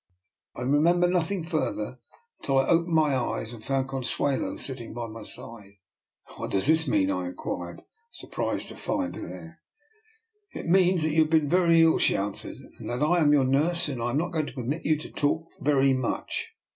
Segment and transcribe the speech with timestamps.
[0.55, 1.99] I remember nothing further
[2.39, 5.73] until I opened my eyes and found Consuelo sitting by my side."
[6.37, 9.61] What does this mean?" I inquired, sur prised to find her there."
[10.59, 13.45] It means that you have been very ill," she answered," and that I am your
[13.45, 16.49] nurse, and am not going to permit you to talk very much."